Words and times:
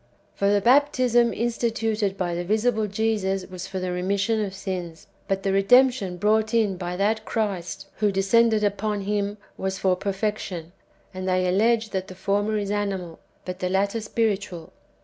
For 0.33 0.49
the 0.51 0.61
baptism 0.61 1.31
instituted 1.31 2.17
by 2.17 2.33
the 2.33 2.43
visible 2.43 2.87
Jesus 2.87 3.45
was 3.45 3.67
for 3.67 3.77
the 3.79 3.91
remission 3.91 4.43
of 4.43 4.55
sins, 4.55 5.05
but 5.27 5.43
the 5.43 5.53
redemption 5.53 6.17
brought 6.17 6.55
in 6.55 6.75
by 6.75 6.97
that 6.97 7.23
Christ 7.23 7.85
who 7.97 8.11
descended 8.11 8.63
upon 8.63 9.01
Him, 9.01 9.37
was 9.59 9.77
for 9.77 9.95
perfection; 9.95 10.71
and 11.13 11.29
they 11.29 11.47
allege 11.47 11.91
that 11.91 12.07
the 12.07 12.15
former 12.15 12.57
is 12.57 12.71
animal, 12.71 13.19
but 13.45 13.59
the 13.59 13.69
latter 13.69 14.01
spiritual. 14.01 14.73